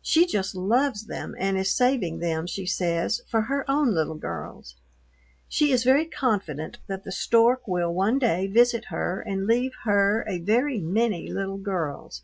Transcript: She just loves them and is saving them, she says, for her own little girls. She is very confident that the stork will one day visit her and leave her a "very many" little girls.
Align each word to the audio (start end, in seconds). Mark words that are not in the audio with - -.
She 0.00 0.24
just 0.24 0.54
loves 0.54 1.04
them 1.06 1.34
and 1.38 1.58
is 1.58 1.70
saving 1.70 2.18
them, 2.20 2.46
she 2.46 2.64
says, 2.64 3.20
for 3.28 3.42
her 3.42 3.70
own 3.70 3.92
little 3.92 4.14
girls. 4.14 4.74
She 5.50 5.70
is 5.70 5.84
very 5.84 6.06
confident 6.06 6.78
that 6.86 7.04
the 7.04 7.12
stork 7.12 7.68
will 7.68 7.92
one 7.92 8.18
day 8.18 8.46
visit 8.46 8.86
her 8.86 9.20
and 9.20 9.46
leave 9.46 9.72
her 9.84 10.24
a 10.26 10.38
"very 10.38 10.78
many" 10.80 11.30
little 11.30 11.58
girls. 11.58 12.22